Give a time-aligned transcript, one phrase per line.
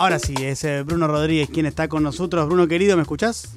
[0.00, 2.46] Ahora sí, es eh, Bruno Rodríguez quien está con nosotros.
[2.46, 3.54] Bruno querido, ¿me escuchás?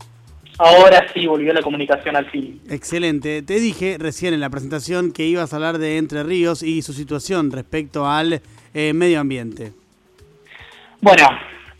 [0.57, 2.59] Ahora sí volvió la comunicación al fin.
[2.69, 3.41] Excelente.
[3.43, 6.91] Te dije recién en la presentación que ibas a hablar de Entre Ríos y su
[6.91, 8.41] situación respecto al
[8.73, 9.71] eh, medio ambiente.
[10.99, 11.29] Bueno,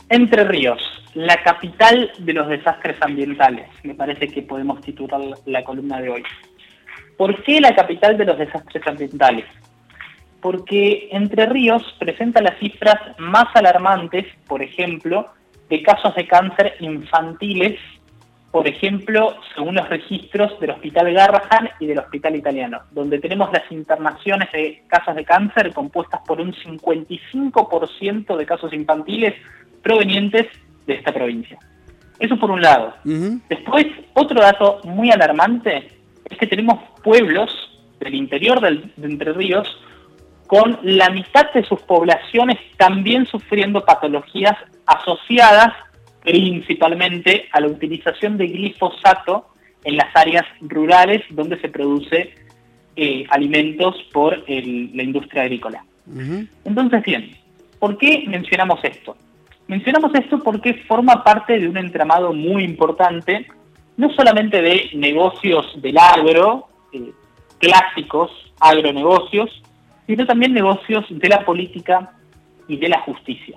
[0.08, 0.80] Entre Ríos,
[1.12, 6.22] la capital de los desastres ambientales, me parece que podemos titular la columna de hoy.
[7.18, 9.44] ¿Por qué la capital de los desastres ambientales?
[10.44, 15.28] Porque Entre Ríos presenta las cifras más alarmantes, por ejemplo,
[15.70, 17.80] de casos de cáncer infantiles,
[18.50, 23.62] por ejemplo, según los registros del Hospital Garrahan y del Hospital Italiano, donde tenemos las
[23.72, 29.32] internaciones de casos de cáncer compuestas por un 55% de casos infantiles
[29.82, 30.48] provenientes
[30.86, 31.58] de esta provincia.
[32.18, 32.92] Eso por un lado.
[33.48, 35.88] Después, otro dato muy alarmante
[36.28, 37.50] es que tenemos pueblos
[37.98, 39.74] del interior de Entre Ríos
[40.46, 45.72] con la mitad de sus poblaciones también sufriendo patologías asociadas
[46.22, 49.46] principalmente a la utilización de glifosato
[49.84, 52.34] en las áreas rurales donde se produce
[52.96, 55.84] eh, alimentos por la industria agrícola.
[56.64, 57.36] Entonces, bien,
[57.78, 59.16] ¿por qué mencionamos esto?
[59.66, 63.46] Mencionamos esto porque forma parte de un entramado muy importante,
[63.96, 67.12] no solamente de negocios del agro, eh,
[67.58, 69.62] clásicos agronegocios,
[70.06, 72.12] sino también negocios de la política
[72.68, 73.56] y de la justicia.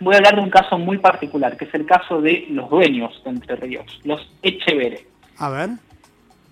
[0.00, 3.22] Voy a hablar de un caso muy particular, que es el caso de los dueños
[3.24, 5.06] de Entre Ríos, los Echevere.
[5.38, 5.70] A ver.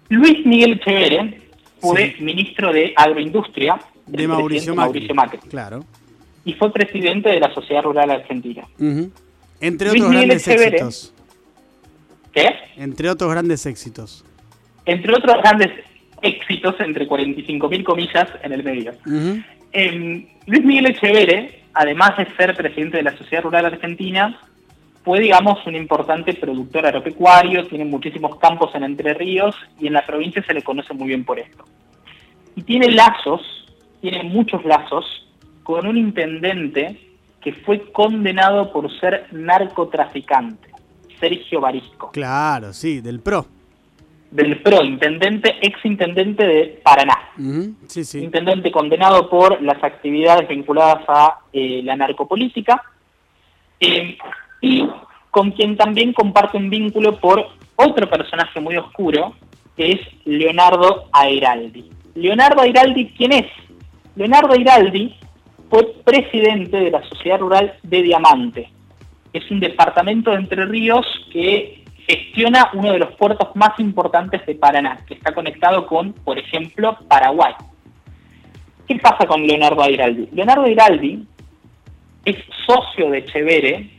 [0.09, 1.41] Luis Miguel Echevere
[1.81, 5.39] fue ministro de Agroindustria de Mauricio Macri.
[5.49, 5.85] Claro.
[6.45, 8.65] Y fue presidente de la Sociedad Rural Argentina.
[9.61, 11.15] Entre otros grandes éxitos.
[12.33, 12.49] ¿Qué?
[12.77, 14.25] Entre otros grandes éxitos.
[14.85, 15.71] Entre otros grandes
[16.51, 18.93] éxitos, entre 45.000 comillas, en el medio.
[19.73, 24.41] Em, Luis Miguel Echevere, además de ser presidente de la Sociedad Rural Argentina,
[25.05, 30.05] fue, digamos, un importante productor agropecuario, tiene muchísimos campos en Entre Ríos y en la
[30.05, 31.65] provincia se le conoce muy bien por esto.
[32.57, 33.41] Y tiene lazos,
[34.01, 35.05] tiene muchos lazos,
[35.63, 37.01] con un intendente
[37.41, 40.69] que fue condenado por ser narcotraficante,
[41.19, 42.11] Sergio Barisco.
[42.11, 43.60] Claro, sí, del PRO
[44.31, 47.19] del PRO, intendente, ex intendente de Paraná.
[48.15, 52.83] Intendente condenado por las actividades vinculadas a eh, la narcopolítica
[53.81, 54.17] eh,
[54.61, 54.89] y
[55.31, 57.45] con quien también comparte un vínculo por
[57.77, 59.35] otro personaje muy oscuro,
[59.77, 61.91] que es Leonardo Airaldi.
[62.15, 63.47] Leonardo Airaldi, ¿quién es?
[64.17, 65.17] Leonardo Airaldi
[65.71, 68.71] fue presidente de la Sociedad Rural de Diamante.
[69.33, 71.80] Es un departamento de Entre Ríos que
[72.11, 76.99] gestiona uno de los puertos más importantes de Paraná, que está conectado con, por ejemplo,
[77.09, 77.55] Paraguay.
[78.89, 80.29] ¿Qué pasa con Leonardo Airaldi?
[80.33, 81.25] Leonardo Airaldi
[82.25, 83.91] es socio de Chevere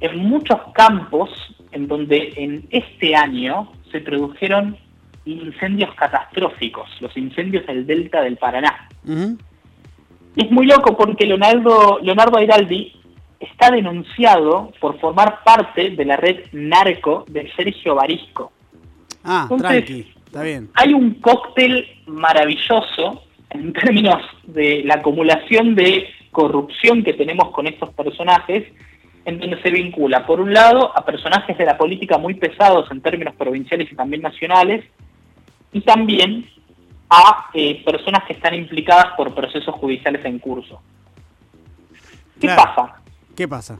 [0.00, 1.30] en muchos campos
[1.72, 4.76] en donde en este año se produjeron
[5.24, 8.88] incendios catastróficos, los incendios del delta del Paraná.
[10.36, 12.92] Es muy loco porque Leonardo, Leonardo Airaldi
[13.64, 18.52] está denunciado por formar parte de la red narco de Sergio Barisco.
[19.24, 20.68] Ah, tranqui, está bien.
[20.74, 27.90] Hay un cóctel maravilloso en términos de la acumulación de corrupción que tenemos con estos
[27.94, 28.64] personajes,
[29.24, 33.00] en donde se vincula, por un lado, a personajes de la política muy pesados en
[33.00, 34.84] términos provinciales y también nacionales,
[35.72, 36.50] y también
[37.08, 40.82] a eh, personas que están implicadas por procesos judiciales en curso.
[42.38, 43.03] ¿Qué pasa?
[43.36, 43.78] ¿Qué pasa?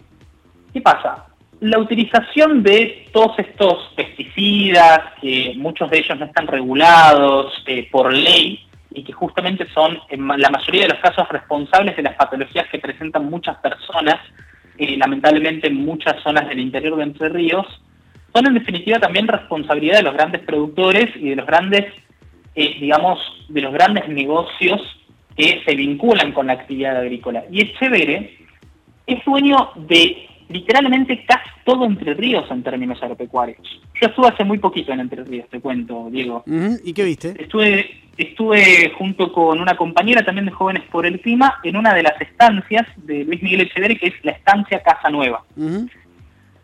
[0.72, 1.26] ¿Qué pasa?
[1.60, 8.12] La utilización de todos estos pesticidas, que muchos de ellos no están regulados eh, por
[8.12, 12.68] ley y que justamente son en la mayoría de los casos responsables de las patologías
[12.70, 14.16] que presentan muchas personas,
[14.78, 17.66] eh, lamentablemente en muchas zonas del interior de Entre Ríos,
[18.32, 21.86] son en definitiva también responsabilidad de los grandes productores y de los grandes,
[22.56, 24.80] eh, digamos, de los grandes negocios
[25.36, 27.44] que se vinculan con la actividad agrícola.
[27.50, 28.43] Y es chévere
[29.06, 33.58] es dueño de literalmente casi todo Entre Ríos en términos agropecuarios.
[34.00, 36.44] Yo estuve hace muy poquito en Entre Ríos, te cuento, Diego.
[36.84, 37.34] ¿Y qué viste?
[37.38, 42.02] Estuve, estuve junto con una compañera también de Jóvenes por el Clima en una de
[42.02, 45.42] las estancias de Luis Miguel Echeverri, que es la estancia Casa Nueva.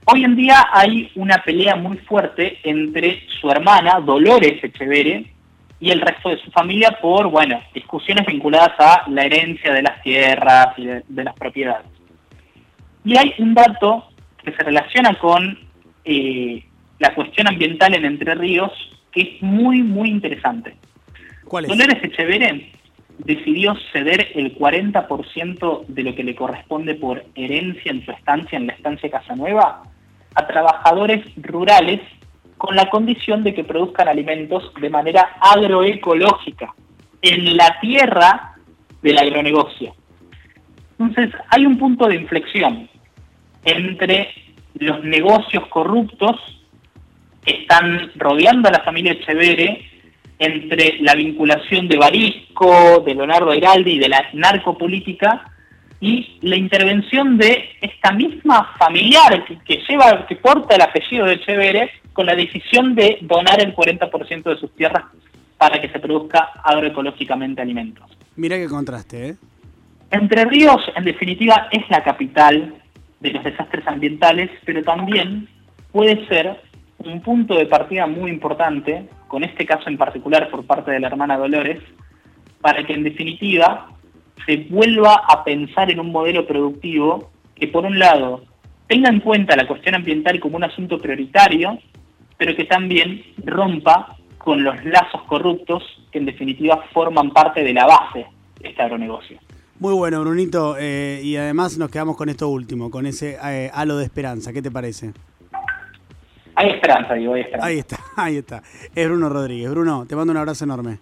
[0.06, 5.31] Hoy en día hay una pelea muy fuerte entre su hermana, Dolores Echeverri,
[5.78, 10.02] y el resto de su familia por, bueno, discusiones vinculadas a la herencia de las
[10.02, 11.87] tierras y de las propiedades.
[13.05, 14.05] Y hay un dato
[14.43, 15.58] que se relaciona con
[16.05, 16.64] eh,
[16.99, 18.73] la cuestión ambiental en Entre Ríos
[19.12, 20.76] que es muy, muy interesante.
[21.44, 21.70] ¿Cuál es?
[21.70, 22.70] Dolores Echeveré
[23.19, 28.67] decidió ceder el 40% de lo que le corresponde por herencia en su estancia en
[28.67, 29.82] la estancia Casanueva
[30.35, 32.00] a trabajadores rurales
[32.56, 36.75] con la condición de que produzcan alimentos de manera agroecológica
[37.23, 38.55] en la tierra
[39.02, 39.94] del agronegocio.
[41.00, 42.87] Entonces, hay un punto de inflexión
[43.64, 44.29] entre
[44.75, 46.37] los negocios corruptos
[47.43, 49.87] que están rodeando a la familia Echeverre,
[50.38, 55.50] entre la vinculación de Barisco, de Leonardo Airaldi y de la narcopolítica
[56.00, 61.91] y la intervención de esta misma familiar que, lleva, que porta el apellido de Echeverre
[62.12, 65.05] con la decisión de donar el 40% de sus tierras
[65.56, 68.05] para que se produzca agroecológicamente alimentos.
[68.37, 69.37] Mira qué contraste, ¿eh?
[70.10, 72.74] Entre Ríos, en definitiva, es la capital
[73.20, 75.48] de los desastres ambientales, pero también
[75.92, 76.60] puede ser
[76.98, 81.06] un punto de partida muy importante, con este caso en particular por parte de la
[81.06, 81.80] hermana Dolores,
[82.60, 83.88] para que en definitiva
[84.46, 88.44] se vuelva a pensar en un modelo productivo que por un lado
[88.88, 91.78] tenga en cuenta la cuestión ambiental como un asunto prioritario,
[92.36, 97.86] pero que también rompa con los lazos corruptos que en definitiva forman parte de la
[97.86, 98.26] base
[98.58, 99.38] de este agronegocio.
[99.80, 100.76] Muy bueno, Brunito.
[100.78, 104.52] Eh, y además nos quedamos con esto último, con ese eh, halo de esperanza.
[104.52, 105.12] ¿Qué te parece?
[106.54, 107.66] Hay esperanza, digo, hay esperanza.
[107.66, 108.62] Ahí está, ahí está.
[108.94, 109.70] Es Bruno Rodríguez.
[109.70, 110.98] Bruno, te mando un abrazo enorme.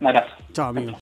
[0.00, 0.32] Un abrazo.
[0.52, 0.92] Chao, amigo.